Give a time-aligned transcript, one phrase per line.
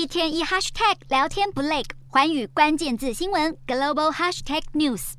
[0.00, 5.12] 一天一 hashtag 聊天不累，环宇关键字新闻 global hashtag news。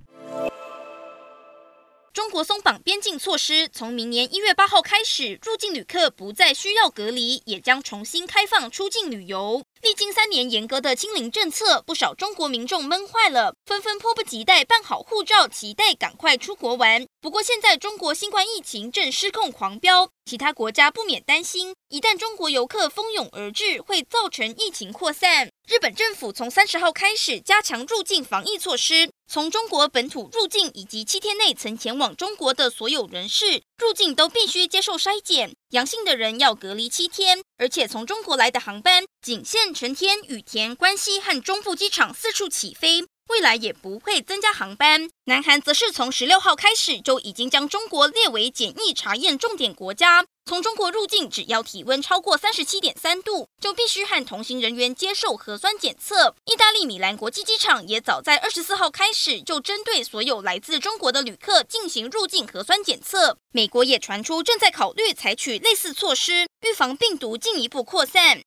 [2.11, 9.63] 中国松绑边境措施，从明年一月八号开始，入境旅客不再需要隔离，也将重新开放出境旅游。
[9.81, 17.07] 历经三年严格的清零政策，不少中国民众闷坏了，纷纷迫不及待办好护照，期待赶快出国玩。
[17.19, 25.49] 不过，现在中国新冠疫情正失控狂飙，其他国家不免担心，一旦中国游客蜂拥而至，会造成疫情扩散。
[25.67, 39.71] 日本政府从三十号开始加强入境防疫措施，从中国本土入境以及七天内曾前往中国的所有人士入境都必须接受筛检，阳性的人要隔离七天，而且从中国来的航班仅限。
[39.73, 45.09] 成天、羽田、关西和中部机场四处起飞，未来也不会增加航班。
[45.25, 56.35] 南韩则是从十六号开始就已经将中国列为检疫查验重点国家，从中国入境只要体温超过三十七点三度，就必须和同行人员接受核酸检测。
[56.45, 63.37] 意大利米兰国际机场也早在二十四号开始就针对所有来自中国的旅客进行入境核酸检测。
[63.53, 68.41] 美国也传出正在考虑采取类似措施，预防病毒进一步扩散。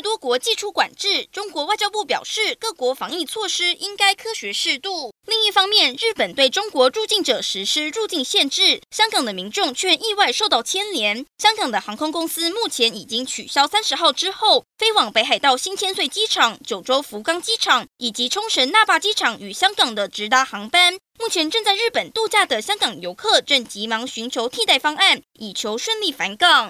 [0.00, 5.12] 多国祭出管制，中国外交部表示，各国防疫措施应该科学适度。
[5.26, 11.24] 另一方面，日本对中国入境者实施入境限制，香港的民众却意外受到牵连。
[11.38, 20.98] 香港的航空公司目前已经取消三十号之后飞往北海道新千岁机场、九州福冈机场以及冲绳那霸机场与香港的直达航班。
[21.18, 26.68] 目前正在日本度假的香港游客正急忙寻求替代方案，以求顺利返港。